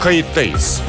[0.00, 0.82] kayıttayız.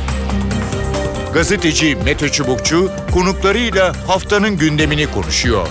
[1.33, 5.67] Gazeteci Mete Çubukçu konuklarıyla haftanın gündemini konuşuyor.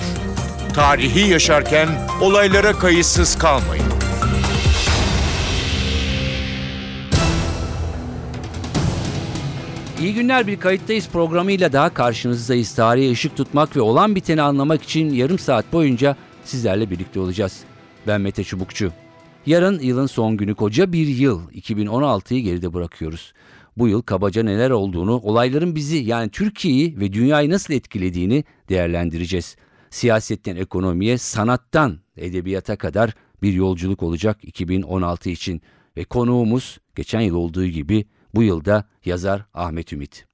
[0.75, 1.89] Tarihi yaşarken
[2.21, 3.85] olaylara kayıtsız kalmayın.
[10.01, 12.75] İyi günler bir kayıttayız programıyla daha karşınızdayız.
[12.75, 17.61] Tarihe ışık tutmak ve olan biteni anlamak için yarım saat boyunca sizlerle birlikte olacağız.
[18.07, 18.93] Ben Mete Çubukçu.
[19.47, 23.33] Yarın yılın son günü koca bir yıl 2016'yı geride bırakıyoruz.
[23.77, 29.57] Bu yıl kabaca neler olduğunu, olayların bizi yani Türkiye'yi ve dünyayı nasıl etkilediğini değerlendireceğiz.
[29.91, 35.63] Siyasetten ekonomiye, sanattan edebiyata kadar bir yolculuk olacak 2016 için.
[35.97, 40.27] Ve konuğumuz geçen yıl olduğu gibi bu yılda yazar Ahmet Ümit.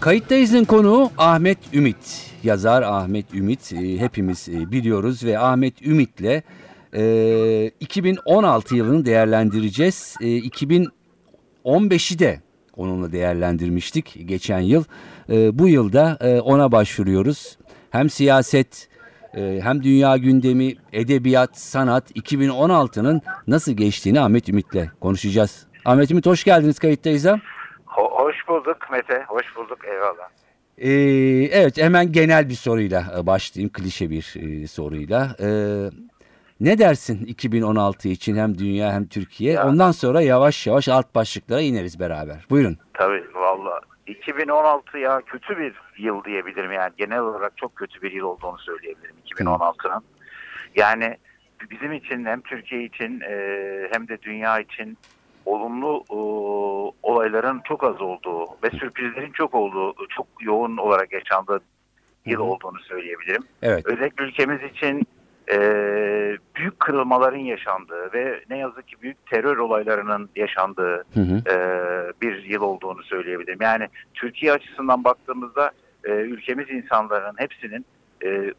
[0.00, 2.28] Kayıttayız'ın konuğu Ahmet Ümit.
[2.44, 6.42] Yazar Ahmet Ümit e, hepimiz e, biliyoruz ve Ahmet Ümit'le
[6.94, 10.16] e, 2016 yılını değerlendireceğiz.
[10.20, 12.40] E, 2015'i de
[12.76, 14.84] onunla değerlendirmiştik geçen yıl.
[15.30, 17.58] E, bu yılda e, ona başvuruyoruz.
[17.90, 18.88] Hem siyaset
[19.34, 25.66] e, hem dünya gündemi, edebiyat, sanat 2016'nın nasıl geçtiğini Ahmet Ümit'le konuşacağız.
[25.84, 27.40] Ahmet Ümit hoş geldiniz kayıttayız'a.
[27.86, 30.28] Ho- hoş bulduk Mete, hoş bulduk eyvallah.
[30.78, 30.90] Ee,
[31.52, 35.36] evet hemen genel bir soruyla e, başlayayım klişe bir e, soruyla.
[35.40, 35.90] Ee,
[36.60, 39.52] ne dersin 2016 için hem dünya hem Türkiye?
[39.52, 39.68] Ya.
[39.68, 42.46] Ondan sonra yavaş yavaş alt başlıklara ineriz beraber.
[42.50, 42.78] Buyurun.
[42.94, 48.24] Tabii valla 2016 ya kötü bir yıl diyebilirim yani genel olarak çok kötü bir yıl
[48.24, 50.02] olduğunu söyleyebilirim 2016'nın.
[50.76, 51.16] Yani
[51.70, 53.34] bizim için hem Türkiye için e,
[53.92, 54.98] hem de dünya için
[55.46, 56.16] olumlu e,
[57.02, 61.60] olayların çok az olduğu ve sürprizlerin çok olduğu, çok yoğun olarak yaşandığı
[62.26, 63.42] yıl olduğunu söyleyebilirim.
[63.62, 63.86] Evet.
[63.86, 65.06] özellikle ülkemiz için
[65.52, 65.58] e,
[66.56, 71.50] büyük kırılmaların yaşandığı ve ne yazık ki büyük terör olaylarının yaşandığı Hı hı.
[71.50, 71.56] e,
[72.22, 73.58] bir yıl olduğunu söyleyebilirim.
[73.62, 75.70] Yani Türkiye açısından baktığımızda
[76.04, 77.86] e, ülkemiz insanların hepsinin
[78.24, 78.52] e,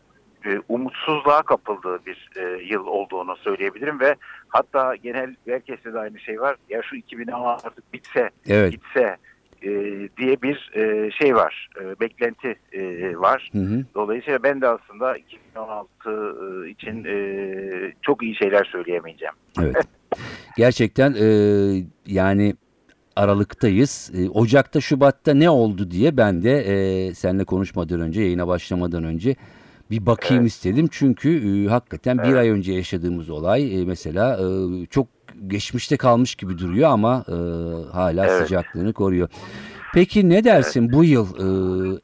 [0.45, 4.15] e, umutsuzluğa kapıldığı bir e, yıl olduğunu söyleyebilirim ve
[4.47, 6.55] hatta genel herkeste de aynı şey var.
[6.69, 8.71] Ya şu 2016 artık bitse, Evet.
[8.71, 9.17] gitse
[9.63, 9.69] e,
[10.17, 12.81] diye bir e, şey var, e, beklenti e,
[13.17, 13.49] var.
[13.51, 13.85] Hı hı.
[13.95, 19.33] Dolayısıyla ben de aslında 2016 için e, çok iyi şeyler söyleyemeyeceğim.
[19.61, 19.87] Evet.
[20.57, 21.27] Gerçekten e,
[22.07, 22.55] yani
[23.15, 24.11] Aralıktayız.
[24.15, 29.35] E, Ocak'ta, Şubat'ta ne oldu diye ben de e, seninle konuşmadan önce, yayına başlamadan önce
[29.91, 30.51] bir bakayım Evet.
[30.51, 30.87] istedim.
[30.91, 32.35] Çünkü e, hakikaten bir Evet.
[32.35, 35.07] ay önce yaşadığımız olay e, mesela e, çok
[35.47, 37.33] geçmişte kalmış gibi duruyor ama e,
[37.93, 38.41] hala Evet.
[38.47, 39.29] sıcaklığını koruyor.
[39.93, 41.99] Peki ne dersin bu yıl e,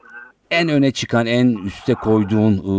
[0.50, 2.72] en öne çıkan, en üste koyduğun e,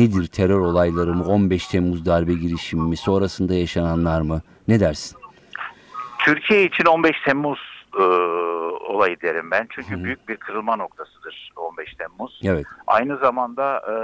[0.00, 0.26] nedir?
[0.26, 1.24] Terör olayları mı?
[1.24, 2.96] 15 Temmuz darbe girişimi mi?
[2.96, 4.42] Sonrasında yaşananlar mı?
[4.68, 5.18] Ne dersin?
[6.24, 7.58] Türkiye için 15 Temmuz
[7.98, 8.02] e,
[8.92, 9.66] olayı derim ben.
[9.70, 10.04] Çünkü Hı.
[10.04, 12.40] büyük bir kırılma noktasıdır 15 Temmuz.
[12.44, 12.66] Evet.
[12.86, 13.94] Aynı zamanda e,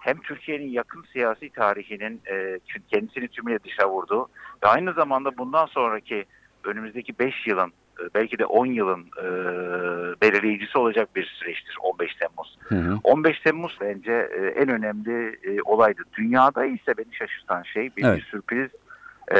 [0.00, 2.58] hem Türkiye'nin yakın siyasi tarihinin e,
[2.92, 4.28] kendisini tümüyle dışa vurduğu
[4.62, 6.24] ve aynı zamanda bundan sonraki
[6.64, 7.68] önümüzdeki 5 yılın
[8.00, 9.26] e, belki de 10 yılın e,
[10.22, 12.58] belirleyicisi olacak bir süreçtir 15 Temmuz.
[12.68, 12.98] Hı hı.
[13.04, 16.02] 15 Temmuz bence e, en önemli e, olaydı.
[16.18, 18.16] Dünyada ise beni şaşırtan şey bir, Evet.
[18.18, 18.70] bir sürpriz
[19.30, 19.36] e,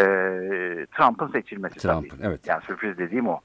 [0.96, 2.20] Trump'ın seçilmesi Trump, tabii.
[2.22, 2.40] evet.
[2.48, 3.40] Yani sürpriz dediğim o.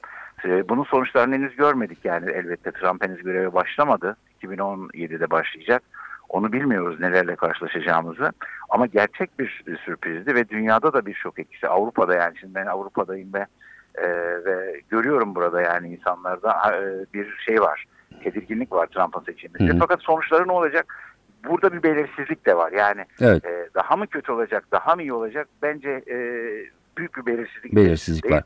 [0.45, 4.15] E, bunun sonuçlarını henüz görmedik yani elbette Trump henüz göreve başlamadı.
[4.43, 5.83] 2017'de başlayacak.
[6.29, 8.31] Onu bilmiyoruz nelerle karşılaşacağımızı.
[8.69, 11.67] Ama gerçek bir sürprizdi ve dünyada da bir şok etkisi.
[11.67, 13.45] Avrupa'da yani şimdi ben Avrupa'dayım ve
[13.95, 14.07] e,
[14.45, 17.85] ve görüyorum burada yani insanlarda e, bir şey var.
[18.23, 19.79] Tedirginlik var Trump'ın seçilmesi.
[19.79, 20.95] Fakat sonuçları ne olacak?
[21.49, 22.71] Burada bir belirsizlik de var.
[22.71, 23.45] Yani Evet.
[23.45, 25.47] e, daha mı kötü olacak, daha mı iyi olacak?
[25.61, 26.15] Bence e,
[26.97, 27.75] büyük bir belirsizlik.
[27.75, 28.43] Belirsizlik var.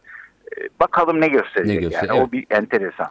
[0.57, 2.17] E, bakalım ne gösterecek Ne göster- yani.
[2.17, 2.27] evet.
[2.27, 3.07] O bir enteresan.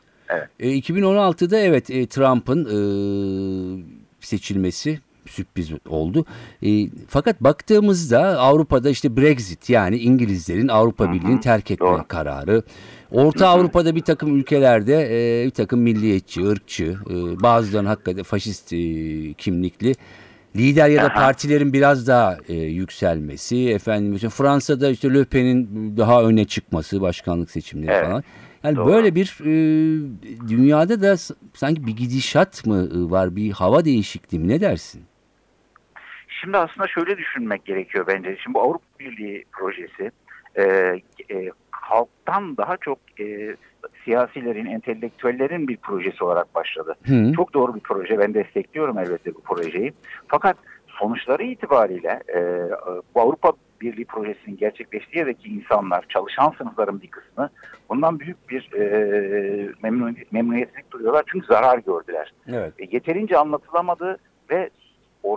[0.61, 2.79] E, 2016'da evet e, Trump'ın e,
[4.21, 6.25] seçilmesi sürpriz oldu.
[6.63, 12.05] E, fakat baktığımızda Avrupa'da işte Brexit yani İngilizlerin Avrupa Birliği'ni terk etme doğru.
[12.09, 12.63] kararı.
[13.11, 15.09] Orta Avrupa'da bir takım ülkelerde
[15.43, 18.77] e, bir takım milliyetçi, ırkçı, e, bazılarının hakikaten faşist e,
[19.33, 19.95] kimlikli
[20.57, 21.15] lider ya da Aha.
[21.15, 27.51] partilerin biraz daha e, yükselmesi, efendim mesela Fransa'da işte Le Pen'in daha öne çıkması, başkanlık
[27.51, 28.25] seçimleri Evet, falan.
[28.65, 28.87] Yani doğru.
[28.87, 29.51] böyle bir e,
[30.49, 31.17] dünyada da
[31.55, 34.49] sanki bir gidişat mı e, var, bir hava değişikliği mi?
[34.49, 35.03] Ne dersin?
[36.43, 38.37] Şimdi aslında şöyle düşünmek gerekiyor bence.
[38.43, 40.11] Şimdi bu Avrupa Birliği projesi
[40.57, 40.63] e,
[41.31, 43.57] e, halktan daha çok e,
[44.05, 46.95] siyasilerin, entelektüellerin bir projesi olarak başladı.
[47.07, 47.33] Hı.
[47.37, 48.19] Çok doğru bir proje.
[48.19, 49.93] Ben destekliyorum elbette bu projeyi.
[50.29, 50.57] Fakat
[50.87, 52.41] sonuçları itibariyle e,
[53.15, 57.51] bu Avrupa Birliği projesinin geçecekleştiği yerdeki insanlar, çalışan sınıfların bir kısmı
[57.89, 62.33] bundan büyük bir e, memnun, memnuniyetsizlik duyuyorlar çünkü zarar gördüler.
[62.49, 62.73] Evet.
[62.79, 64.19] E, yeterince anlatılamadı
[64.51, 64.71] ve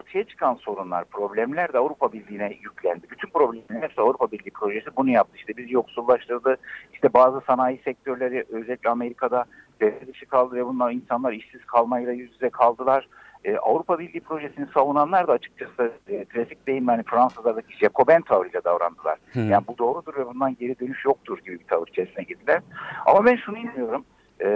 [0.05, 3.07] ortaya çıkan sorunlar, problemler de Avrupa Birliği'ne yüklendi.
[3.11, 5.37] Bütün problemlerin hepsi Avrupa Birliği projesi bunu yaptı.
[5.37, 6.57] İşte bizi yoksullaştırdı.
[6.93, 9.45] İşte bazı sanayi sektörleri özellikle Amerika'da
[9.81, 13.07] devre dışı kaldı ve bunlar insanlar işsiz kalmayla yüz yüze kaldılar.
[13.43, 19.19] Ee, Avrupa Birliği projesini savunanlar da açıkçası e, klasik deyim yani Fransızlardaki Jacoben tavrıyla davrandılar.
[19.33, 19.39] Hı.
[19.39, 22.61] Yani bu doğrudur ve bundan geri dönüş yoktur gibi bir tavır içerisine girdiler.
[23.05, 24.05] Ama ben şunu inanıyorum.
[24.43, 24.49] E,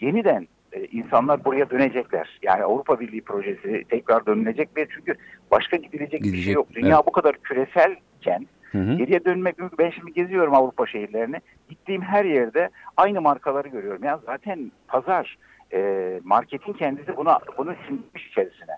[0.00, 2.38] yeniden e, insanlar buraya dönecekler.
[2.42, 5.14] Yani Avrupa Birliği projesi tekrar dönülecek ve çünkü
[5.50, 6.66] başka gidilecek bir Gidecek, şey yok.
[6.74, 7.06] Dünya evet.
[7.06, 8.94] bu kadar küreselken Hı hı.
[8.94, 9.78] geriye dönmek mümkün.
[9.78, 11.36] Ben şimdi geziyorum Avrupa şehirlerini.
[11.68, 14.04] Gittiğim her yerde aynı markaları görüyorum.
[14.04, 15.38] Ya zaten pazar,
[15.72, 18.76] e, marketin kendisi buna bunu sindirmiş içerisine.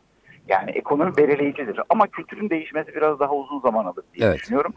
[0.49, 1.81] Yani ekonomi belirleyicidir.
[1.89, 4.39] Ama kültürün değişmesi biraz daha uzun zaman alır diye Evet.
[4.39, 4.75] düşünüyorum.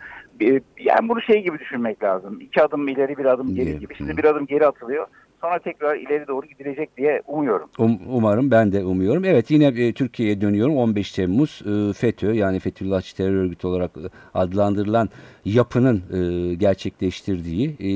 [0.80, 2.42] Yani bunu şey gibi düşünmek lazım.
[2.42, 3.96] İki adım ileri bir adım geri gibi.
[3.96, 5.08] Şimdi bir adım geri atılıyor.
[5.46, 7.70] Sonra tekrar ileri doğru gidilecek diye umuyorum.
[7.78, 9.26] Um- umarım ben de umuyorum.
[9.26, 10.78] Evet yine e, Türkiye'ye dönüyorum.
[10.78, 14.02] 15 Temmuz e, FETÖ yani Fethullahçı terör örgütü olarak e,
[14.34, 15.10] adlandırılan
[15.46, 17.88] yapının e, gerçekleştirdiği e,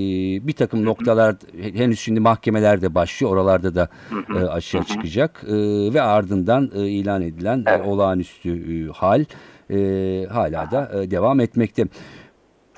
[0.47, 3.33] bir takım noktalar he- henüz şimdi mahkemelerde başlıyor.
[3.33, 3.87] Oralarda da
[4.35, 5.53] e, aşağı çıkacak E,
[5.93, 7.87] ve ardından e, ilan edilen e, Evet.
[7.87, 9.25] olağanüstü e, hal
[9.71, 9.77] e,
[10.25, 11.85] hala da e, devam etmekte.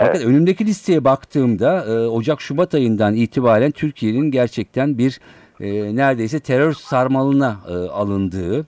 [0.06, 5.19] Fakat önümdeki listeye baktığımda e, Ocak-Şubat ayından itibaren Türkiye'nin gerçekten bir
[5.59, 8.59] e, neredeyse terör sarmalına e, alındığı,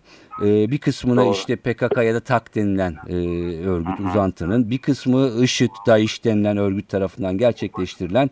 [0.42, 1.32] e, bir kısmına Doğru.
[1.32, 3.16] işte PKK ya da TAK denilen e,
[3.68, 8.30] örgüt uzantının, bir kısmı IŞİD, DAEŞ denilen örgüt tarafından gerçekleştirilen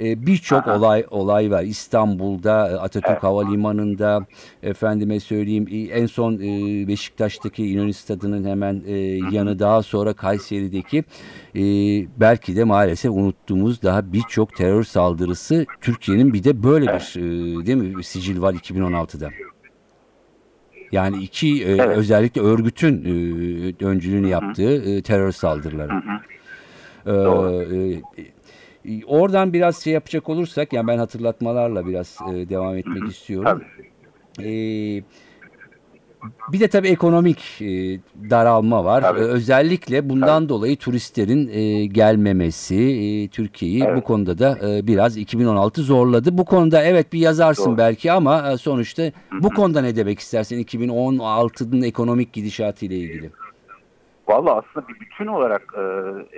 [0.00, 1.62] e, birçok olay olay var.
[1.62, 4.26] İstanbul'da, e, Atatürk Havalimanı'nda,
[4.62, 8.96] efendime söyleyeyim e, en son e, Beşiktaş'taki İnönü Stadı'nın hemen e,
[9.32, 11.04] yanı daha sonra Kayseri'deki
[11.54, 11.62] e,
[12.20, 17.78] belki de maalesef unuttuğumuz daha birçok terör saldırısı Türkiye'nin bir de böyle bir e, değil
[17.78, 19.30] mi sicil var 2016'da.
[20.92, 21.96] Yani iki e, Evet.
[21.96, 25.92] özellikle örgütün e, öncülüğünü yaptığı e, terör saldırıları.
[27.06, 27.74] Ee, Doğru.
[27.74, 28.00] e, e,
[29.06, 33.44] oradan biraz şey yapacak olursak yani ben hatırlatmalarla biraz e, devam etmek istiyorum.
[33.44, 33.86] Tabii.
[34.48, 35.02] Ee,
[36.52, 37.66] bir de tabii ekonomik e,
[38.30, 39.02] daralma var.
[39.02, 39.20] Tabii.
[39.20, 43.96] Ee, özellikle bundan dolayı turistlerin e, gelmemesi e, Türkiye'yi Evet.
[43.96, 46.38] bu konuda da e, biraz 2016 zorladı.
[46.38, 47.78] Bu konuda evet bir yazarsın Doğru.
[47.78, 49.02] belki ama e, sonuçta
[49.32, 53.30] bu konuda ne demek istersin 2016'nın ekonomik gidişatı ile ilgili?
[54.28, 55.80] Valla aslında bir bütün olarak e,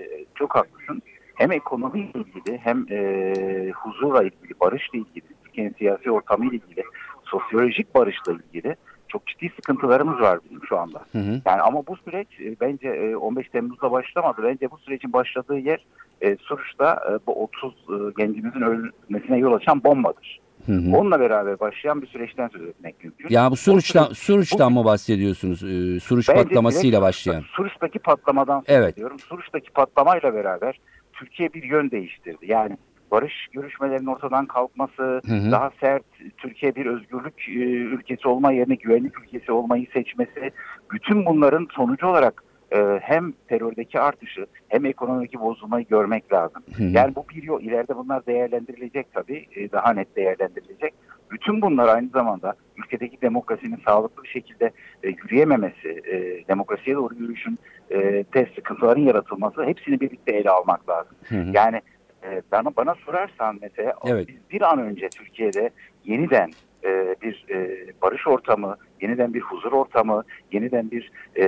[0.00, 1.02] e, çok haklısın.
[1.38, 6.82] Hem ekonomiyle ilgili hem e, huzurla ilgili, barışla ilgili, Türkiye'nin siyasi ortamıyla ilgili,
[7.24, 8.76] sosyolojik barışla ilgili
[9.08, 10.98] çok ciddi sıkıntılarımız var bizim şu anda.
[11.12, 11.40] Hı hı.
[11.46, 14.42] Yani ama bu süreç e, bence e, 15 Temmuz'da başlamadı.
[14.42, 15.84] Bence bu sürecin başladığı yer
[16.20, 20.40] e, Suruç'ta e, bu 30 e, gencimizin ölmesine yol açan bombadır.
[20.66, 20.96] Hı hı.
[20.96, 23.26] Onunla beraber başlayan bir süreçten söz etmek mümkün.
[23.34, 25.62] Ya bu Suruç'tan, süreç- Suruç'tan mı bahsediyorsunuz?
[25.62, 27.40] Ee, Suruç patlamasıyla direkt başlayan.
[27.40, 28.94] Suruç'taki patlamadan söz Evet.
[28.94, 29.18] ediyorum.
[29.18, 30.80] Suruç'taki patlamayla beraber
[31.18, 32.46] Türkiye bir yön değiştirdi.
[32.46, 32.76] Yani
[33.10, 35.50] barış görüşmelerinin ortadan kalkması, Hı hı.
[35.52, 36.04] daha sert
[36.36, 40.50] Türkiye bir özgürlük e, ülkesi olma yerine güvenlik ülkesi olmayı seçmesi,
[40.92, 42.42] bütün bunların sonucu olarak
[42.72, 46.62] e, hem terördeki artışı hem ekonomideki bozulmayı görmek lazım.
[46.76, 46.88] Hı hı.
[46.88, 47.60] Yani bu bir yol.
[47.60, 49.46] İleride bunlar değerlendirilecek tabii.
[49.56, 50.94] e, daha net değerlendirilecek.
[51.30, 54.70] Bütün bunlar aynı zamanda ülkedeki demokrasinin sağlıklı bir şekilde
[55.02, 57.58] e, yürüyememesi, e, demokrasiye doğru yürüyüşün
[57.90, 57.98] e,
[58.34, 61.16] de sıkıntıların yaratılması hepsini birlikte ele almak lazım.
[61.28, 61.50] Hı hı.
[61.52, 61.80] Yani
[62.24, 64.28] e, bana bana sorarsan mesela Evet.
[64.28, 65.70] biz bir an önce Türkiye'de
[66.04, 66.50] yeniden
[66.84, 71.44] e, bir e, barış ortamı, yeniden bir huzur ortamı, yeniden bir e,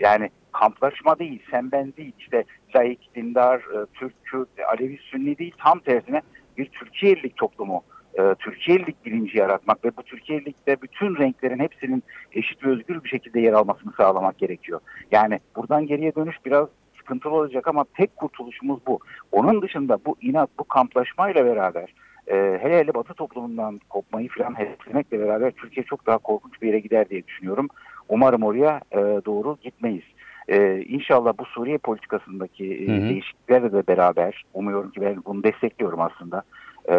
[0.00, 2.44] yani kamplaşma değil, sen ben değil, işte
[2.76, 6.22] laik, dindar, e, Türk, Kürt, Alevi, Sünni değil, tam tersine
[6.58, 7.82] bir Türkiye'lilik toplumu,
[8.18, 12.02] e, Türkiye'lilik bilinci yaratmak ve bu Türkiye'lilikte bütün renklerin hepsinin
[12.32, 14.80] eşit ve özgür bir şekilde yer almasını sağlamak gerekiyor.
[15.12, 18.98] Yani buradan geriye dönüş biraz sıkıntılı olacak ama tek kurtuluşumuz bu.
[19.32, 21.94] Onun dışında bu inat, bu kamplaşmayla beraber
[22.26, 26.80] e, hele hele Batı toplumundan kopmayı falan hedeflemekle beraber Türkiye çok daha korkunç bir yere
[26.80, 27.68] gider diye düşünüyorum.
[28.08, 30.04] Umarım oraya e, doğru gitmeyiz.
[30.48, 33.08] E, inşallah bu Suriye politikasındaki e, Hı hı.
[33.08, 36.42] değişikliklerle de beraber umuyorum ki ben bunu destekliyorum aslında.
[36.88, 36.94] E,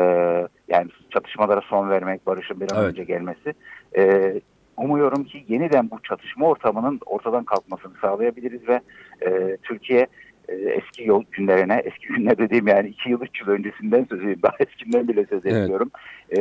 [0.68, 2.90] yani çatışmalara son vermek, barışın bir an Evet.
[2.90, 3.54] önce gelmesi.
[3.98, 4.34] E,
[4.78, 8.80] umuyorum ki yeniden bu çatışma ortamının ortadan kalkmasını sağlayabiliriz ve
[9.26, 10.08] e, Türkiye
[10.50, 14.40] e, eski yol günlerine, eski günler dediğim yani iki yıl, üç yıl öncesinden söz edeyim.
[14.44, 15.56] Daha eskinden bile söz Evet.
[15.66, 15.92] ediyorum.
[16.32, 16.40] E,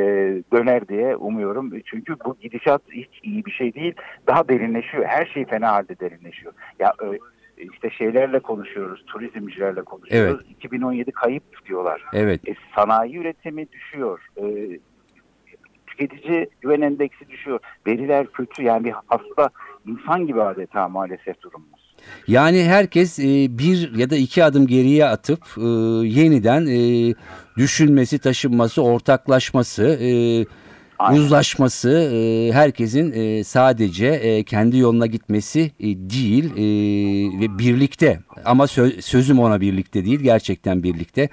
[0.52, 1.72] döner diye umuyorum.
[1.84, 3.94] Çünkü bu gidişat hiç iyi bir şey değil.
[4.26, 5.04] Daha derinleşiyor.
[5.04, 6.52] Her şey fena halde derinleşiyor.
[6.78, 7.06] Ya e,
[7.56, 10.46] işte şeylerle konuşuyoruz, turizmcilerle konuşuyoruz.
[10.50, 12.02] 2017 kayıp diyorlar.
[12.12, 12.48] Evet.
[12.48, 14.28] E, sanayi üretimi düşüyor.
[14.36, 14.44] E,
[15.86, 17.60] tüketici güven endeksi düşüyor.
[17.86, 18.62] Veriler kötü.
[18.62, 19.50] Yani bir hasta
[19.86, 21.94] insan gibi adeta maalesef durumumuz.
[22.26, 25.62] Yani herkes e, bir ya da iki adım geriye atıp e,
[26.06, 27.14] yeniden e,
[27.56, 30.10] düşünmesi, taşınması, ortaklaşması, e,
[31.02, 31.20] Aynen.
[31.20, 36.60] uzlaşması, e, herkesin e, sadece e, kendi yoluna gitmesi e, değil e,
[37.40, 41.28] ve birlikte ama sö- sözüm ona birlikte değil gerçekten birlikte.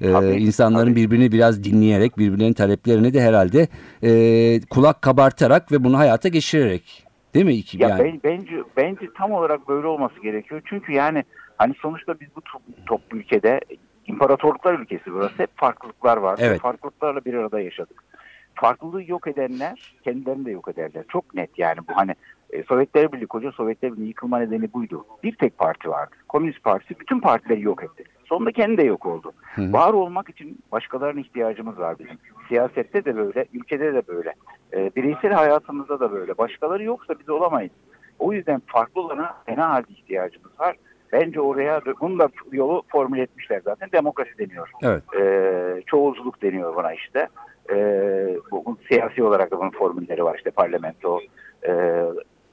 [0.00, 0.96] E, Tabii, insanların tabii.
[0.96, 3.68] birbirini biraz dinleyerek birbirlerinin taleplerini de herhalde
[4.02, 7.54] e, kulak kabartarak ve bunu hayata geçirerek değil mi?
[7.54, 8.04] İki- Ya yani.
[8.04, 10.62] ben- bence bence tam olarak böyle olması gerekiyor.
[10.64, 11.24] Çünkü yani
[11.56, 13.60] hani sonuçta biz bu to- toplu ülkede
[14.06, 15.34] imparatorluklar ülkesi burası.
[15.36, 16.38] Hep farklılıklar var.
[16.42, 16.60] Evet.
[16.60, 18.04] Farklılıklarla bir arada yaşadık.
[18.54, 21.04] Farklılığı yok edenler kendilerini de yok ederler.
[21.08, 22.14] Çok net yani bu hani
[22.50, 25.04] e, Sovyetler Birliği koca Sovyetler Birliği yıkılma nedeni buydu.
[25.22, 26.16] Bir tek parti vardı.
[26.28, 28.04] Komünist Partisi bütün partileri yok etti.
[28.24, 29.32] Sonunda kendi de yok oldu.
[29.54, 29.72] hı.
[29.72, 32.18] Var olmak için başkalarına ihtiyacımız var bizim.
[32.48, 34.34] Siyasette de böyle, ülkede de böyle.
[34.72, 36.38] E, bireysel hayatımızda da böyle.
[36.38, 37.72] Başkaları yoksa biz olamayız.
[38.18, 40.76] O yüzden farklı olana fena halde ihtiyacımız var.
[41.12, 43.88] Bence oraya bunu da yolu formüle etmişler zaten.
[43.92, 44.70] Demokrasi deniyor.
[44.82, 45.02] Evet.
[45.20, 47.28] Ee, çoğulculuk deniyor buna işte.
[47.72, 50.36] Ee, bu, siyasi olarak da bunun formülleri var.
[50.36, 51.20] işte parlamento,
[51.68, 52.02] e,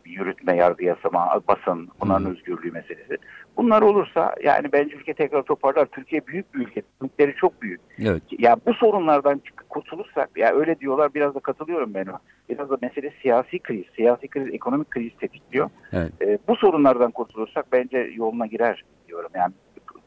[0.06, 2.30] yürütme, yargı yasama, basın, bunların Hı.
[2.30, 3.18] özgürlüğü meselesi.
[3.58, 5.86] Bunlar olursa yani bence ülke tekrar toparlar.
[5.86, 6.82] Türkiye büyük bir ülke.
[7.02, 7.82] Ülkeleri çok büyük.
[8.00, 8.24] Evet.
[8.40, 12.08] Ya bu sorunlardan kurtulursak ya öyle diyorlar biraz da katılıyorum ben.
[12.50, 15.70] Biraz da mesele siyasi kriz, siyasi kriz, ekonomik kriz tetikliyor.
[15.94, 16.12] Evet.
[16.22, 19.32] Ee, bu sorunlardan kurtulursak bence yoluna girer diyorum.
[19.36, 19.54] Yani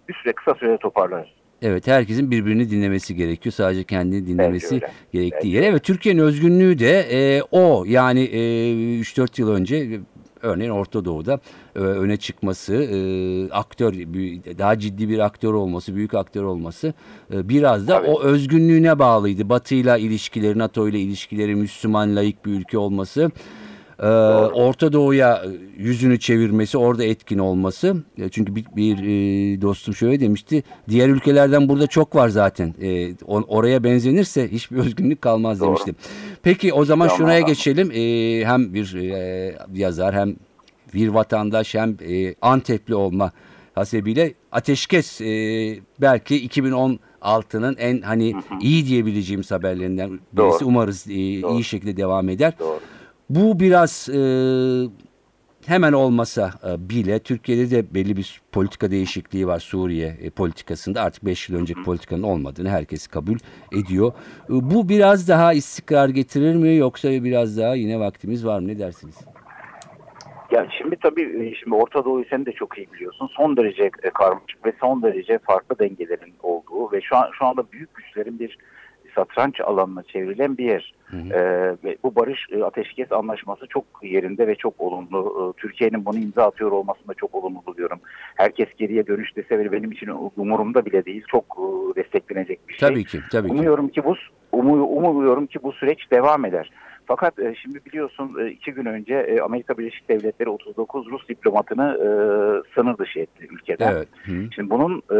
[0.08, 1.39] bir süre kısa sürede toparlarız.
[1.62, 3.52] Evet herkesin birbirini dinlemesi gerekiyor.
[3.52, 4.80] Sadece kendini dinlemesi
[5.12, 5.66] gerektiği yere.
[5.66, 7.84] Evet Türkiye'nin özgünlüğü de e, o.
[7.88, 8.38] Yani e,
[9.00, 10.00] 3-4 yıl önce e,
[10.42, 11.40] örneğin Orta Doğu'da
[11.76, 12.96] e, öne çıkması, e,
[13.50, 13.92] aktör
[14.58, 16.94] daha ciddi bir aktör olması, büyük aktör olması
[17.34, 18.08] e, biraz da Tabii.
[18.08, 19.48] o özgünlüğüne bağlıydı.
[19.48, 23.30] Batı'yla ilişkileri, NATO ile ilişkileri, Müslüman laik bir ülke olması.
[24.00, 24.06] E,
[24.54, 25.48] Orta Doğu'ya e,
[25.82, 27.96] yüzünü çevirmesi, orada etkin olması.
[28.18, 30.62] E, Çünkü bir, bir e, dostum şöyle demişti.
[30.88, 32.74] Diğer ülkelerden burada çok var zaten.
[32.82, 35.66] E, oraya benzenirse hiçbir özgünlük kalmaz Doğru.
[35.68, 35.94] demişti.
[36.42, 37.90] Peki o zaman Tamam, şuraya geçelim.
[37.90, 38.00] E,
[38.46, 40.36] hem bir e, yazar hem
[40.94, 43.32] bir vatandaş hem e, Antepli olma
[43.74, 45.26] hasebiyle ateşkes e,
[46.00, 50.26] belki 2016'nın en hani iyi diyebileceğimiz haberlerinden birisi.
[50.36, 50.64] Doğru.
[50.64, 51.64] Umarız e, iyi Doğru.
[51.64, 52.52] şekilde devam eder.
[52.58, 52.80] Doğru.
[53.30, 54.20] Bu biraz e,
[55.66, 61.02] hemen olmasa e, bile Türkiye'de de belli bir politika değişikliği var Suriye e, politikasında.
[61.02, 63.36] Artık 5 yıl önceki politikanın olmadığını herkes kabul
[63.72, 64.12] ediyor.
[64.48, 68.78] E, bu biraz daha istikrar getirir mi yoksa biraz daha yine vaktimiz var mı ne
[68.78, 69.18] dersiniz?
[70.50, 73.30] Ya şimdi tabii şimdi Orta Doğu'yu sen de çok iyi biliyorsun.
[73.36, 77.94] Son derece karmaşık ve son derece farklı dengelerin olduğu ve şu an şu anda büyük
[77.94, 78.58] güçlerin bir
[79.14, 80.94] satranç alanına çevrilen bir yer.
[81.04, 81.34] Hı hı.
[81.34, 85.52] Ee, ve bu barış e, ateşkes anlaşması çok yerinde ve çok olumlu.
[85.56, 88.00] Ee, Türkiye'nin bunu imza atıyor olmasını da çok olumlu buluyorum.
[88.34, 91.24] Herkes geriye dönüş dese bile benim için umurumda bile değil.
[91.28, 92.88] Çok e, desteklenecek bir şey.
[92.88, 93.54] Tabii ki tabii ki.
[93.54, 94.14] Umuyorum ki bu
[94.52, 96.70] umu- umuyorum ki bu süreç devam eder.
[97.10, 101.96] Fakat e, şimdi biliyorsun e, iki gün önce e, Amerika Birleşik Devletleri 39 Rus diplomatını
[101.98, 102.08] e,
[102.74, 103.92] sınır dışı etti ülkeden.
[103.92, 104.08] Evet.
[104.24, 104.32] Hı.
[104.54, 105.18] Şimdi bunun e,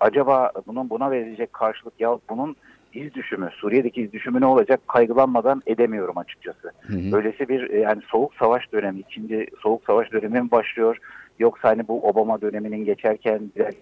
[0.00, 2.56] acaba bunun buna verilecek karşılık ya bunun
[2.94, 6.70] iz düşümü, Suriye'deki iz düşümü ne olacak kaygılanmadan edemiyorum açıkçası.
[6.80, 7.12] Hı hı.
[7.12, 10.98] Böylesi bir e, yani soğuk savaş dönemi, ikinci soğuk savaş dönemi mi başlıyor?
[11.38, 13.40] Yoksa hani bu Obama döneminin geçerken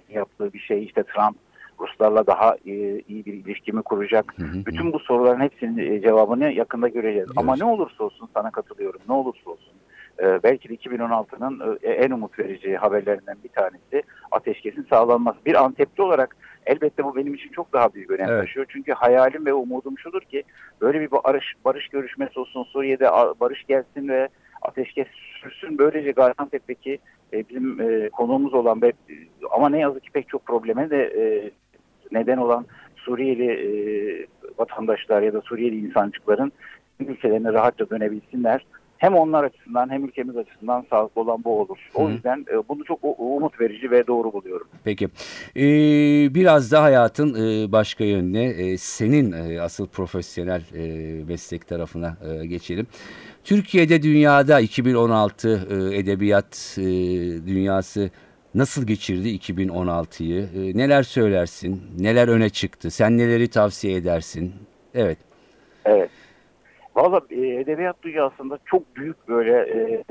[0.08, 1.36] yaptığı bir şey işte Trump
[1.80, 4.34] Ruslarla daha e, iyi bir ilişki mi kuracak?
[4.38, 4.66] Hı hı.
[4.66, 7.28] Bütün bu soruların hepsinin e, cevabını yakında göreceğiz.
[7.36, 7.60] Ama Göreceğiz.
[7.60, 9.00] ne olursa olsun sana katılıyorum.
[9.08, 9.72] Ne olursa olsun.
[10.22, 15.38] e, belki de 2016'nın e, en umut verici haberlerinden bir tanesi ateşkesin sağlanması.
[15.46, 18.40] Bir Antepli olarak elbette bu benim için çok daha büyük önem Evet.
[18.40, 18.66] taşıyor.
[18.68, 20.42] Çünkü hayalim ve umudum şudur ki
[20.80, 24.28] böyle bir barış barış görüşmesi olsun Suriye'de barış gelsin ve
[24.62, 25.06] ateşkes
[25.42, 25.78] sürsün.
[25.78, 26.98] Böylece Gaziantep'teki
[27.32, 28.92] e, bizim e, konuğumuz olan ve
[29.50, 31.50] ama ne yazık ki pek çok probleme de e,
[32.12, 32.66] neden olan
[32.96, 33.70] Suriyeli e,
[34.58, 36.52] vatandaşlar ya da Suriyeli insancıkların
[37.00, 38.66] ülkelerine rahatça dönebilsinler.
[39.02, 41.78] Hem onlar açısından hem ülkemiz açısından sağlıklı olan bu olur.
[41.94, 44.66] O Hı yüzden e, bunu çok umut verici ve doğru buluyorum.
[44.84, 45.08] Peki.
[45.56, 52.16] Ee, biraz da hayatın e, başka yönüne e, senin e, asıl profesyonel e, meslek tarafına
[52.30, 52.86] e, geçelim.
[53.44, 56.82] Türkiye'de dünyada 2016 e, edebiyat e,
[57.46, 58.10] dünyası
[58.54, 60.40] nasıl geçirdi 2016'yı?
[60.42, 61.82] E, neler söylersin?
[61.98, 62.90] Neler öne çıktı?
[62.90, 64.52] Sen neleri tavsiye edersin?
[64.94, 65.18] Evet.
[65.84, 66.10] Evet.
[66.96, 70.02] Valla e, edebiyat dünyasında çok büyük böyle e,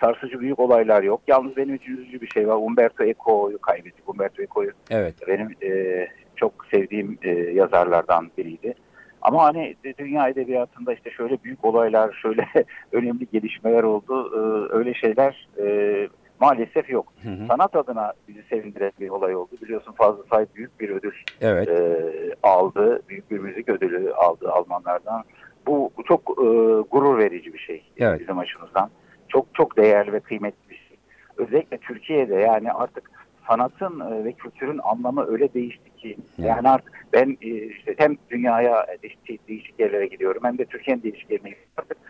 [0.00, 1.20] sarsıcı büyük olaylar yok.
[1.28, 2.56] Yalnız benim için üzücü bir şey var.
[2.56, 4.08] Umberto Eco'yu kaybettik.
[4.08, 5.14] Umberto Eco'yu Evet.
[5.28, 6.06] benim e,
[6.36, 8.74] çok sevdiğim e, yazarlardan biriydi.
[9.22, 12.48] Ama hani dünya edebiyatında işte şöyle büyük olaylar, şöyle
[12.92, 14.30] önemli gelişmeler oldu.
[14.34, 16.08] E, öyle şeyler e,
[16.40, 17.12] maalesef yok.
[17.22, 17.46] Hı hı.
[17.48, 19.50] Sanat adına bizi sevindiren bir olay oldu.
[19.62, 21.68] Biliyorsun Fazıl Say büyük bir ödül Evet.
[21.68, 22.10] e,
[22.42, 23.02] aldı.
[23.08, 25.24] Büyük bir müzik ödülü aldı Almanlardan.
[25.66, 26.44] Bu, çok e,
[26.90, 28.20] gurur verici bir şey Evet.
[28.20, 28.90] bizim açımızdan.
[29.28, 30.96] Çok çok değerli ve kıymetli bir şey.
[31.36, 33.10] Özellikle Türkiye'de yani artık
[33.48, 36.48] sanatın e, ve kültürün anlamı öyle değişti ki Evet.
[36.48, 41.30] yani artık ben e, işte hem dünyaya değişik, değişik yerlere gidiyorum hem de Türkiye'nin değişik
[41.30, 42.04] yerine gidiyorum.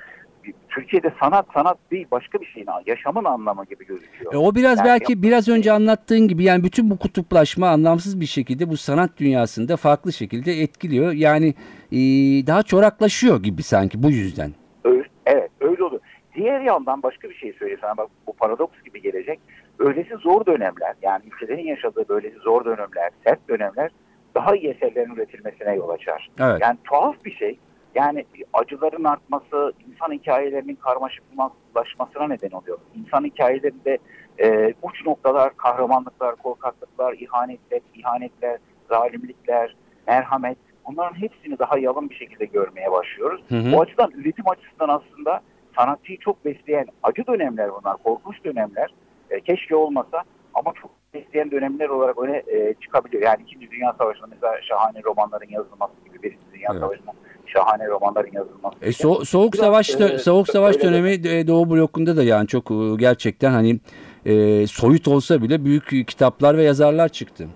[0.68, 4.34] Türkiye'de sanat sanat değil başka bir şeyin yaşamın anlamı gibi gözüküyor.
[4.34, 8.26] E, o biraz Yani belki biraz önce anlattığın gibi yani bütün bu kutuplaşma anlamsız bir
[8.26, 11.12] şekilde bu sanat dünyasında farklı şekilde etkiliyor.
[11.12, 11.54] Yani
[11.92, 11.98] e,
[12.46, 14.50] daha çoraklaşıyor gibi sanki bu yüzden.
[14.84, 16.00] Öyle- evet öyle olur.
[16.34, 19.40] Diğer yandan başka bir şey söyleyeyim sana bak bu paradoks gibi gelecek.
[19.78, 23.90] Öylesi zor dönemler yani ülkelerin yaşadığı böylesi zor dönemler, sert dönemler
[24.34, 26.30] daha iyi eserlerin üretilmesine yol açar.
[26.40, 26.58] Evet.
[26.60, 27.58] Yani tuhaf bir şey.
[27.94, 32.78] Yani acıların artması, insan hikayelerinin karmaşıklaşmasına neden oluyor.
[32.94, 33.98] İnsan hikayelerinde
[34.38, 42.44] e, uç noktalar, kahramanlıklar, korkaklıklar, ihanetler, ihanetler, zalimlikler, merhamet bunların hepsini daha yalın bir şekilde
[42.44, 43.42] görmeye başlıyoruz.
[43.48, 43.76] Hı hı.
[43.76, 45.40] O açıdan üretim açısından aslında
[45.76, 48.94] sanatçıyı çok besleyen acı dönemler bunlar, korkunç dönemler.
[49.30, 50.22] E, keşke olmasa
[50.54, 53.22] ama çok besleyen dönemler olarak öne e, çıkabiliyor.
[53.22, 56.80] Yani İkinci Dünya Savaşı'nda mesela şahane romanların yazılması gibi Birinci Dünya Evet.
[56.80, 57.12] Savaşı'nda
[57.52, 61.70] şahane romanların yazılması E, so- soğuk Biraz, savaş e, soğuk savaş de- dönemi e, Doğu
[61.70, 63.80] blokunda da yani çok e, gerçekten hani
[64.26, 67.48] e, soyut olsa bile büyük kitaplar ve yazarlar çıktı.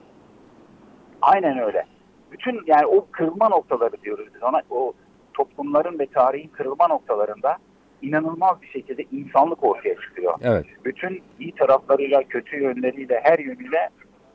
[1.22, 1.84] Aynen öyle.
[2.32, 4.62] Bütün yani o kırılma noktaları diyoruz biz ona.
[4.70, 4.92] O
[5.34, 7.56] toplumların ve tarihin kırılma noktalarında
[8.02, 10.34] inanılmaz bir şekilde insanlık ortaya çıkıyor.
[10.42, 10.66] Evet.
[10.84, 13.88] bütün iyi taraflarıyla, kötü yönleriyle, her yönüyle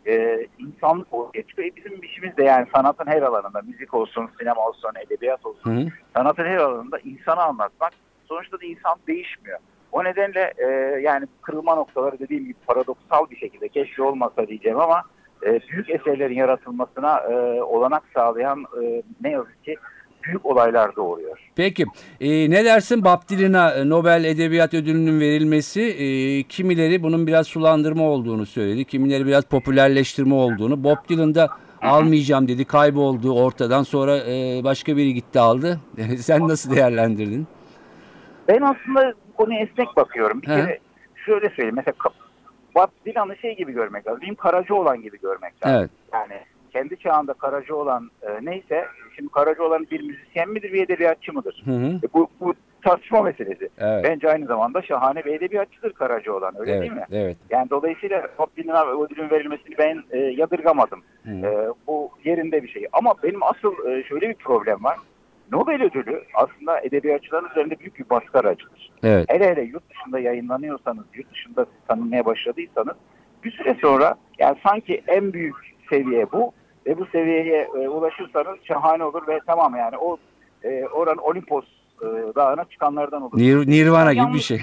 [0.10, 1.68] e, insanlık ortaya çıkıyor.
[1.68, 5.86] E, bizim işimiz de yani sanatın her alanında, müzik olsun, sinema olsun, edebiyat olsun, Hı
[5.86, 5.88] hı.
[6.16, 7.94] sanatın her alanında insanı anlatmak.
[8.26, 9.60] Sonuçta da insan değişmiyor.
[9.92, 10.68] O nedenle e,
[11.02, 15.04] yani kırılma noktaları dediğim gibi paradoksal bir şekilde keşke olmasa diyeceğim ama
[15.46, 19.78] e, büyük eserlerin yaratılmasına e, olanak sağlayan e, ne yazık ki
[20.24, 21.38] büyük olaylar doğuruyor.
[21.56, 21.86] Peki
[22.22, 28.46] e, ne dersin Dylan'a e, Nobel Edebiyat Ödülü'nün verilmesi e, kimileri bunun biraz sulandırma olduğunu
[28.46, 28.86] söyledi.
[28.86, 30.84] Kimileri biraz popülerleştirme olduğunu.
[30.84, 31.50] Bob Dylan da
[31.82, 35.80] almayacağım dedi kayboldu ortadan sonra e, başka biri gitti aldı.
[36.18, 37.48] Sen nasıl değerlendirdin?
[38.48, 40.42] Ben aslında konuya esnek bakıyorum.
[40.42, 40.56] Bir Hı.
[40.56, 40.80] kere
[41.26, 41.76] şöyle söyleyeyim.
[41.76, 41.96] Mesela
[42.76, 44.22] Bob Dylan'ı şey gibi görmek lazım.
[44.22, 45.80] Benim Karacaoğlan gibi görmek lazım.
[45.80, 45.90] Evet.
[46.14, 51.64] Yani kendi çağında Karacaoğlan e, neyse şimdi Karacaoğlan bir müzisyen midir bir edebiyatçı mıdır?
[51.66, 52.00] Hı hı.
[52.04, 52.54] E, bu, bu
[52.84, 53.70] tartışma meselesi.
[53.78, 54.04] Evet.
[54.04, 56.82] Bence aynı zamanda şahane bir edebiyatçıdır Karacaoğlan öyle evet.
[56.82, 57.06] değil mi?
[57.12, 57.38] Evet.
[57.50, 58.28] Yani dolayısıyla
[58.58, 61.04] Dylan'a ödülün verilmesini ben e, yadırgamadım.
[61.24, 61.32] Hı.
[61.32, 62.88] E, bu yerinde bir şey.
[62.92, 64.98] Ama benim asıl e, şöyle bir problem var.
[65.52, 68.92] Nobel ödülü aslında edebiyatçıların üzerinde büyük bir baskı aracıdır.
[69.04, 69.26] Evet.
[69.30, 72.96] Hele hele yurt dışında yayınlanıyorsanız, yurt dışında tanınmaya başladıysanız
[73.44, 75.56] bir süre sonra yani sanki en büyük
[75.90, 76.54] seviye bu
[76.90, 80.18] ve bu seviyeye e, ulaşırsanız şahane olur ve tamam yani o
[80.64, 81.66] e, oranın Olimpos
[82.02, 83.38] e, dağına çıkanlardan olur.
[83.38, 84.60] Nir- Nirvana gibi bir Yanlış şey.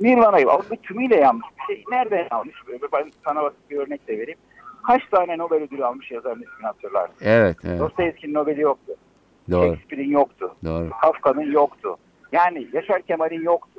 [0.00, 0.50] Nirvana gibi.
[0.50, 1.84] Aslında tümüyle yanlış bir şey.
[1.90, 2.54] Nereden yanlış?
[2.92, 4.38] Ben sana basit bir örnek de vereyim.
[4.86, 7.14] Kaç tane Nobel ödülü almış yazarın ismini hatırlarsın.
[7.20, 7.56] evet.
[7.64, 7.80] Evet.
[7.80, 8.92] Dostoyevski'nin Nobel'i yoktu.
[9.50, 9.66] Doğru.
[9.66, 10.54] Shakespeare'in yoktu.
[10.64, 10.90] Doğru.
[11.02, 11.96] Kafka'nın yoktu.
[12.32, 13.75] Yani Yaşar Kemal'in yoktu.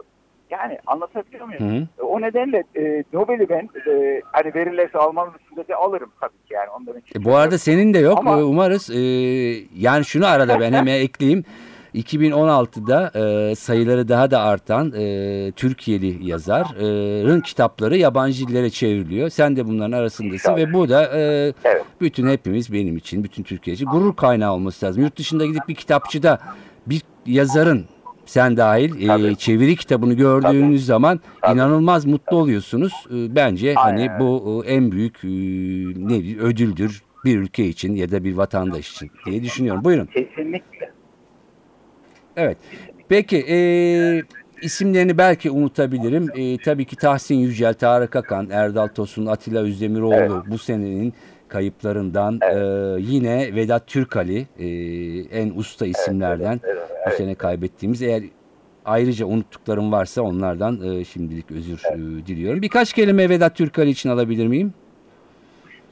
[0.50, 1.88] Yani anlatabiliyor muyum?
[1.98, 2.02] Hı.
[2.02, 6.54] E, O nedenle e, Nobel'i ben e, hani verilirse almanın üstünde de alırım tabii ki
[6.54, 6.70] yani.
[6.70, 8.18] Ondan hiç E, bu arada senin de yok.
[8.20, 8.90] Ama- E, Umarız.
[8.90, 9.00] e,
[9.78, 11.44] yani şunu arada ben hemen ekleyeyim.
[11.96, 13.12] 2016'da
[13.52, 19.30] e, sayıları daha da artan e, Türkiye'li yazarın kitapları yabancı dillere çevriliyor.
[19.30, 21.20] Sen de bunların arasındasın ve bu da e,
[21.64, 21.84] Evet.
[22.02, 25.04] bütün hepimiz benim için, bütün Türkiye için gurur kaynağı olması lazım.
[25.04, 26.40] Yurt dışında gidip bir kitapçıda
[26.88, 27.86] bir yazarın
[28.28, 29.36] sen dahil e, Tabii.
[29.38, 31.56] çeviri kitabını gördüğünüz zaman Tabii.
[31.56, 32.94] inanılmaz mutlu oluyorsunuz.
[33.10, 34.20] E, bence hani Aynen öyle.
[34.20, 35.28] bu e, en büyük e,
[36.08, 39.84] ne ödüldür bir ülke için ya da bir vatandaş için diye düşünüyorum.
[39.84, 40.06] Buyurun.
[40.06, 40.92] Kesinlikle.
[42.36, 42.58] Evet.
[43.10, 43.58] Peki e,
[44.62, 46.28] isimlerini belki unutabilirim.
[46.36, 50.32] E, tabii ki Tahsin Yücel, Tarık Akan, Erdal Tosun, Atilla Özdemiroğlu Evet.
[50.48, 51.14] bu senenin
[51.48, 52.40] kayıplarından.
[52.42, 52.56] E,
[53.02, 54.68] yine Vedat Türkali e,
[55.40, 57.18] en usta isimlerden Evet, bu evet.
[57.18, 58.02] sene kaybettiğimiz.
[58.02, 58.24] Eğer
[58.86, 62.62] ayrıca unuttuklarım varsa onlardan e, şimdilik özür e, diliyorum.
[62.62, 64.74] Birkaç kelime Vedat Türkali için alabilir miyim?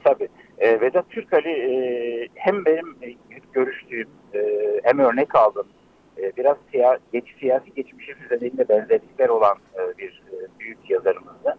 [0.04, 0.28] Tabii.
[0.58, 3.15] E, Vedat Türkali e, hem benim
[3.54, 4.39] görüştüğüm e,
[4.84, 5.67] hem örnek aldığım
[6.17, 11.58] e, biraz siya, geç, siyasi geçmişimiz nedeniyle benzerlikler olan e, bir e, büyük yazarımızdı.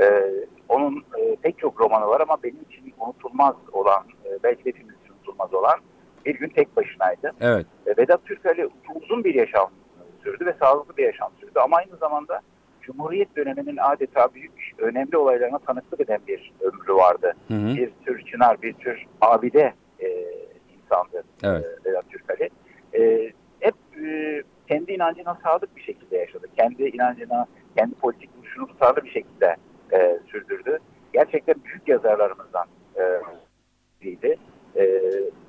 [0.00, 0.32] E,
[0.68, 4.94] onun e, pek çok romanı var ama benim için unutulmaz olan, e, belki de hepimiz
[5.04, 5.78] için unutulmaz olan
[6.26, 7.32] Bir Gün Tek Başınaydı.
[7.40, 7.66] Evet.
[7.86, 9.70] E, Vedat Türkali uzun bir yaşam
[10.24, 12.40] sürdü ve sağlıklı bir yaşam sürdü ama aynı zamanda
[12.82, 17.32] Cumhuriyet döneminin adeta büyük, önemli olaylarına tanıklık eden bir ömrü vardı.
[17.48, 17.76] Hı hı.
[17.76, 20.08] Bir tür çınar, bir tür abide e,
[20.82, 21.64] insandı Evet.
[21.64, 22.50] e, Vedat Türkali.
[22.94, 23.32] E,
[24.06, 26.46] e, kendi inancına sadık bir şekilde yaşadı.
[26.56, 29.56] Kendi inancına, kendi politik duruşunu tutarlı bir şekilde
[29.92, 30.78] e, sürdürdü.
[31.12, 33.02] Gerçekten büyük yazarlarımızdan e,
[34.00, 34.36] biriydi.
[34.76, 35.00] E,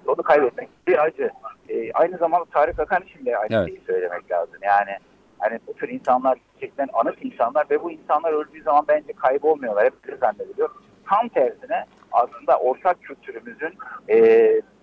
[0.07, 1.29] onu kaybetmek bir acı.
[1.69, 3.67] E, aynı zamanda Tarık Akan için de aynı Evet.
[3.67, 4.57] şeyi söylemek lazım.
[4.61, 4.91] Yani
[5.39, 9.85] hani bu tür insanlar gerçekten anıt insanlar ve bu insanlar öldüğü zaman bence kaybolmuyorlar.
[9.85, 10.69] Hep zannediliyor.
[11.09, 13.73] Tam tersine aslında ortak kültürümüzün
[14.09, 14.17] e,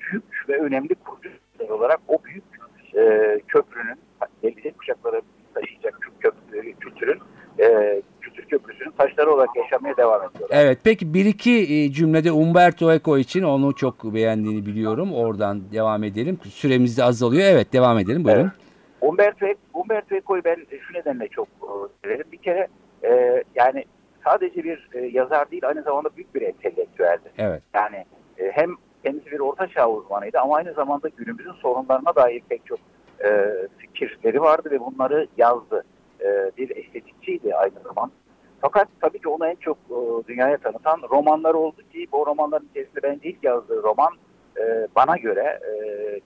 [0.00, 2.51] büyük ve önemli kurucuları olarak o büyük
[2.96, 3.96] e, köprünün,
[4.42, 5.22] gelecek kuşakları
[5.54, 7.18] taşıyacak köprü, kültürün,
[7.58, 10.56] e, kültür köprüsünün taşları olarak yaşamaya devam ediyorlar.
[10.64, 15.14] Evet peki bir iki e, cümlede Umberto Eco için onu çok beğendiğini biliyorum.
[15.14, 16.38] Oradan devam edelim.
[16.50, 17.42] Süremiz de azalıyor.
[17.44, 18.40] Evet devam edelim buyurun.
[18.40, 18.52] Evet.
[19.00, 20.56] Umberto, Eco- Umberto Eco'yu ben
[20.88, 21.70] şu nedenle çok e,
[22.04, 22.26] severim.
[22.32, 22.68] Bir kere
[23.04, 23.84] e, yani
[24.24, 27.32] sadece bir e, yazar değil aynı zamanda büyük bir entelektüeldi.
[27.38, 27.62] Evet.
[27.74, 28.04] Yani
[28.38, 32.78] e, hem kendisi bir orta çağ uzmanıydı ama aynı zamanda günümüzün sorunlarına dair pek çok
[33.24, 35.84] e, fikirleri vardı ve bunları yazdı.
[36.20, 38.12] E, bir estetikçiydi aynı zamanda.
[38.60, 43.02] Fakat tabii ki onu en çok e, dünyaya tanıtan romanlar oldu ki bu romanların içerisinde
[43.02, 44.12] bence ilk yazdığı roman
[44.56, 45.74] e, bana göre e,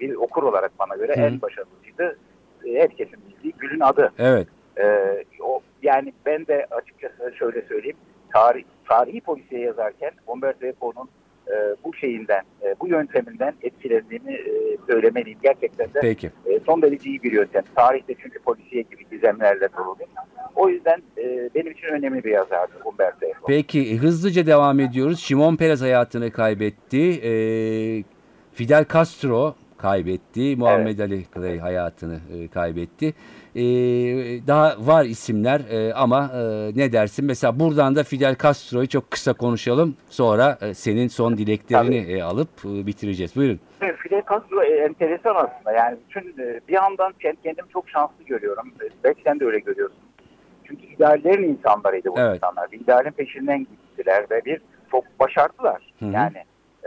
[0.00, 1.20] bir okur olarak bana göre Hı.
[1.20, 2.18] en başarılısıydı.
[2.64, 4.12] E, herkesin bildiği Gül'ün adı.
[4.18, 4.48] Evet.
[4.78, 7.96] Ee, o yani ben de açıkçası şöyle söyleyeyim.
[8.32, 11.08] Tarih, tarihi polisiye yazarken Umberto Eco'nun
[11.48, 11.54] e,
[11.85, 15.38] bu şeyinden, e, bu yönteminden etkilendiğimi e, söylemeliyim.
[15.42, 16.26] Gerçekten de Peki.
[16.46, 17.62] e, son derece iyi bir yöntem.
[17.74, 19.96] Tarihte çünkü polisiye gibi gizemlerle dolu.
[20.56, 23.46] O yüzden e, benim için önemli bir yazardı Umberto Eco.
[23.46, 25.20] Peki hızlıca devam ediyoruz.
[25.20, 27.11] Şimon Perez hayatını kaybetti.
[27.22, 28.04] Ee,
[28.52, 30.56] Fidel Castro kaybetti.
[30.56, 33.14] Muhammed Ali Clay hayatını e, kaybetti.
[33.54, 33.60] Ee,
[34.46, 36.40] daha var isimler e, ama e,
[36.76, 37.24] ne dersin?
[37.24, 39.96] Mesela buradan da Fidel Castro'yu çok kısa konuşalım.
[40.10, 43.36] Sonra e, senin son dileklerini e, alıp e, bitireceğiz.
[43.36, 43.60] Buyurun.
[43.80, 45.72] Evet, Fidel Castro e, enteresan aslında.
[45.72, 48.72] Yani bütün e, bir yandan kend- kendimi çok şanslı görüyorum.
[48.82, 49.98] E, Belki sen de öyle görüyorsun.
[50.64, 52.34] Çünkü ideallerin insanlarıydı bu Evet.
[52.36, 52.72] insanlar.
[52.72, 54.60] Bir idealin peşinden gittiler ve bir
[54.90, 55.94] çok başardılar.
[55.98, 56.12] Hı hı.
[56.12, 56.36] Yani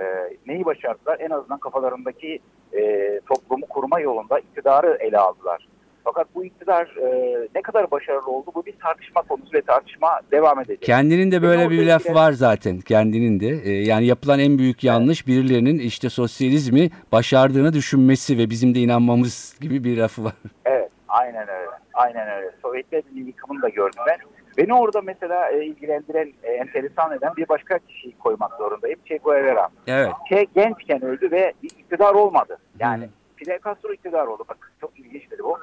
[0.02, 0.06] e,
[0.48, 1.20] neyi başardılar?
[1.20, 2.40] En azından kafalarındaki
[2.74, 5.68] e, toplumu kurma yolunda iktidarı ele aldılar.
[6.04, 10.60] Fakat bu iktidar e, ne kadar başarılı oldu bu bir tartışma konusu ve tartışma devam
[10.60, 10.82] edecek.
[10.82, 13.48] Kendinin de böyle bir laf var zaten kendinin de.
[13.64, 19.58] Ee, yani yapılan en büyük yanlış birilerinin işte sosyalizmi başardığını düşünmesi ve bizim de inanmamız
[19.62, 20.34] gibi bir lafı var.
[20.66, 21.70] Evet, aynen öyle.
[21.94, 22.52] Aynen öyle.
[22.62, 24.18] Sovyetlerin yıkımını da gördüm ben.
[24.58, 29.00] Beni orada mesela e, ilgilendiren, e, enteresan eden bir başka kişiyi koymak zorundayım.
[29.06, 29.70] Che Guevara.
[29.88, 30.12] Evet.
[30.30, 32.58] Che gençken öldü ve iktidar olmadı.
[32.80, 33.10] Yani Hı.
[33.36, 34.44] Fidel Castro iktidar oldu.
[34.50, 35.58] Bak çok ilginçtir bu.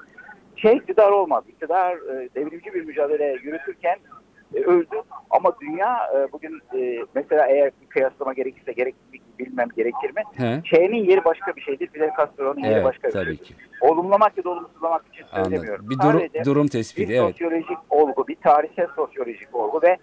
[0.56, 1.44] Che iktidar olmadı.
[1.48, 3.98] İktidar e, devrimci bir mücadele yürütürken
[4.54, 4.96] e, öldü.
[5.30, 8.94] Ama dünya e, bugün e, mesela eğer bir kıyaslama gerekirse gerek
[9.38, 10.22] bilmem gerekir mi?
[10.36, 10.62] He?
[10.64, 11.86] Che'nin yeri başka bir şeydir.
[11.86, 13.44] Fidel Castro'nun yeri Evet başka bir tabii şeydir.
[13.44, 13.54] ki.
[13.80, 15.84] Olumlamak ya da olumsuzlamak için söylemiyorum.
[15.84, 15.90] Anladım.
[15.90, 17.30] Bir durum, Sadece durum bir tespiti evet.
[17.30, 19.96] sosyolojik olgu, bir tarihsel sosyolojik olgu ve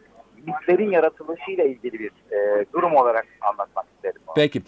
[0.47, 4.21] mitlerin yaratılışıyla ilgili bir e, durum olarak anlatmak isterim.
[4.35, 4.61] Peki.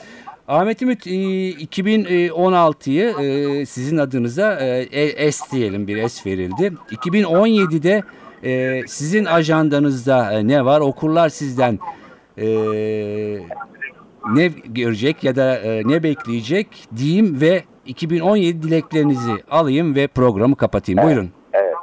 [0.47, 6.73] Ahmet Ümit e, 2016'yı e, sizin adınıza e, e- S diyelim bir S verildi.
[6.91, 8.03] 2017'de
[8.43, 10.81] e, sizin ajandanızda e, ne var?
[10.81, 11.79] Okurlar sizden
[12.37, 12.45] e,
[14.33, 21.03] ne görecek ya da e, ne bekleyecek diyeyim ve 2017 dileklerinizi alayım ve programı kapatayım.
[21.03, 21.31] Buyurun.
[21.53, 21.75] Evet.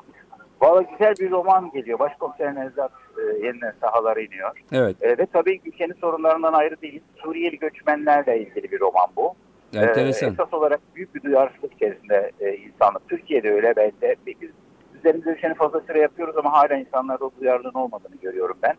[0.61, 1.99] Valla güzel bir roman geliyor.
[1.99, 4.63] Başkomiser Nevzat e, yeniden sahalara iniyor.
[4.73, 4.97] Evet.
[5.03, 7.01] E, ve tabii ülkenin sorunlarından ayrı değil.
[7.17, 9.35] Suriyeli göçmenlerle ilgili bir roman bu.
[9.75, 10.29] Enteresan.
[10.29, 13.09] Ee, esas olarak büyük bir duyarsızlık içerisinde e, insanlık.
[13.09, 14.17] Türkiye'de öyle bence.
[14.27, 14.51] Biz
[14.99, 18.75] üzerimize düşeni fazlasıyla yapıyoruz ama hala insanlarda o duyarlılığın olmadığını görüyorum ben.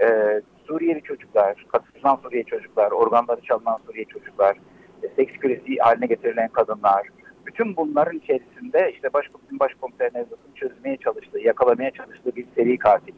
[0.00, 4.56] Ee, Suriyeli çocuklar, kaçırılan Suriyeli çocuklar, organları çalınan Suriyeli çocuklar,
[5.02, 7.06] e, seks küresi haline getirilen kadınlar.
[7.46, 13.14] Bütün bunların içerisinde işte başkomiserin başkomiser Nevzat'ın çözmeye çalıştığı, yakalamaya çalıştığı bir seri katil.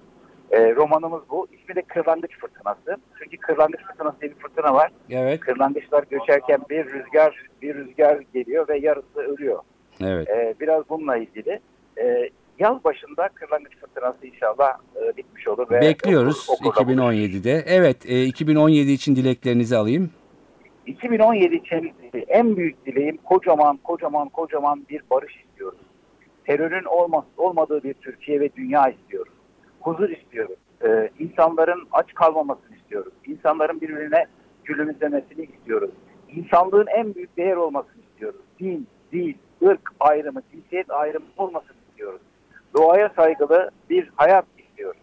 [0.51, 1.47] Ee, romanımız bu.
[1.53, 2.97] İsmi de Kırlangıç Fırtınası.
[3.19, 4.91] Çünkü Kırlangıç Fırtınası diye bir fırtına var.
[5.11, 5.41] Evet.
[5.41, 9.59] Kırlangıçlar göçerken bir rüzgar bir rüzgar geliyor ve yarısı ölüyor.
[10.03, 10.29] Evet.
[10.29, 11.61] Ee, biraz bununla ilgili.
[11.99, 15.71] Ee, yaz başında kırlangıç fırtınası inşallah e, bitmiş olur.
[15.71, 16.89] Ve Bekliyoruz okur- buluşuruz.
[16.89, 17.65] 2017'de.
[17.67, 20.11] Evet, e, 2017 için dileklerinizi alayım.
[20.87, 21.93] 2017 için
[22.29, 25.79] en büyük dileğim kocaman kocaman kocaman bir barış istiyoruz.
[26.47, 29.33] Terörün olmaz, olmadığı bir Türkiye ve dünya istiyoruz.
[29.85, 30.59] Huzur istiyoruz.
[30.85, 33.13] Ee, insanların aç kalmamasını istiyoruz.
[33.27, 34.27] İnsanların birbirine
[34.65, 35.91] gülümsemesini istiyoruz.
[36.29, 38.41] İnsanlığın en büyük değer olmasını istiyoruz.
[38.61, 42.21] Din, dil, ırk ayrımı, cinsiyet ayrımı olmasını istiyoruz.
[42.77, 45.01] Doğaya saygılı bir hayat istiyoruz.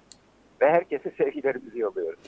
[0.62, 2.20] Ve herkese sevgilerimizi yolluyoruz.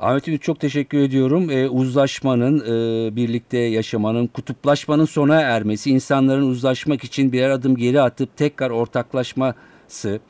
[0.00, 1.50] Ahmet Ümit çok teşekkür ediyorum.
[1.50, 8.36] Ee, uzlaşmanın, e, birlikte yaşamanın, kutuplaşmanın sona ermesi, insanların uzlaşmak için birer adım geri atıp
[8.36, 10.20] tekrar ortaklaşması.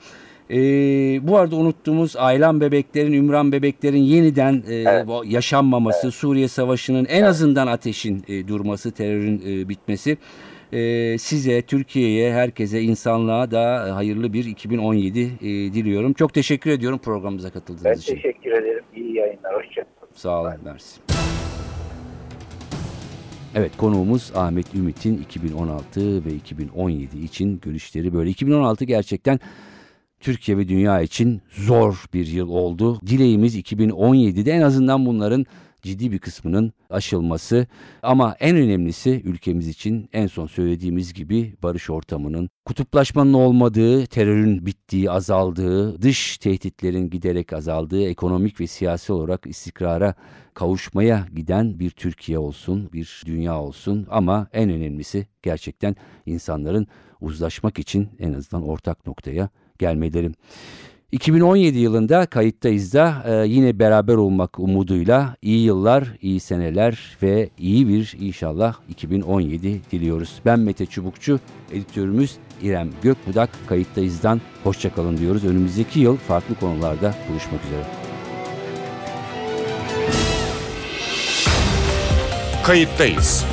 [0.50, 0.56] Ee,
[1.28, 5.06] bu arada unuttuğumuz Aylan bebeklerin, Ümran bebeklerin yeniden e, Evet.
[5.24, 10.18] yaşanmaması, Suriye Savaşı'nın en azından ateşin e, durması, terörün e, bitmesi.
[10.72, 16.12] Ee, size, Türkiye'ye, herkese, insanlığa da hayırlı bir 2017 e, diliyorum.
[16.12, 18.14] Çok teşekkür ediyorum programımıza katıldığınız Ben için.
[18.14, 18.84] teşekkür ederim.
[18.96, 19.54] İyi yayınlar.
[19.54, 20.08] Hoşçakalın.
[20.14, 21.00] Sağ olun, mersi.
[23.54, 28.30] Evet konuğumuz Ahmet Ümit'in 2016 ve 2017 için görüşleri böyle.
[28.30, 29.40] 2016 gerçekten
[30.20, 33.00] Türkiye ve dünya için zor bir yıl oldu.
[33.06, 35.46] Dileğimiz 2017'de en azından bunların
[35.86, 37.66] ciddi bir kısmının aşılması
[38.02, 45.10] ama en önemlisi ülkemiz için en son söylediğimiz gibi barış ortamının, kutuplaşmanın olmadığı, terörün bittiği,
[45.10, 50.14] azaldığı, dış tehditlerin giderek azaldığı, ekonomik ve siyasi olarak istikrara
[50.54, 56.86] kavuşmaya giden bir Türkiye olsun, bir dünya olsun ama en önemlisi gerçekten insanların
[57.20, 60.30] uzlaşmak için en azından ortak noktaya gelmeleri.
[61.12, 67.88] 2017 yılında kayıttayız da e, yine beraber olmak umuduyla iyi yıllar, iyi seneler ve iyi
[67.88, 70.40] bir inşallah 2017 diliyoruz.
[70.44, 71.40] Ben Mete Çubukçu,
[71.72, 75.44] editörümüz İrem Gökbudak kayıttayızdan hoşçakalın diyoruz.
[75.44, 77.82] Önümüzdeki yıl farklı konularda buluşmak üzere.
[82.64, 83.44] Kayıttayız.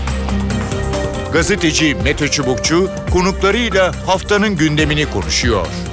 [1.34, 5.93] Gazeteci Mete Çubukçu konuklarıyla haftanın gündemini konuşuyor.